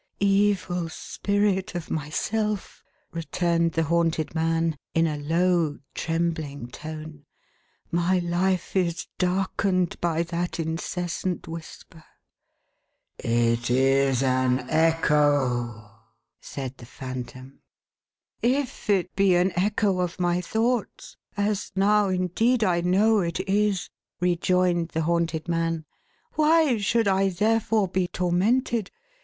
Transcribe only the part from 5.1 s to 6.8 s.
low, trembling